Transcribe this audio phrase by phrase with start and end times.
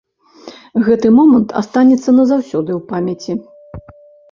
[0.87, 3.31] Гэты момант астанецца назаўсёды ў памяці.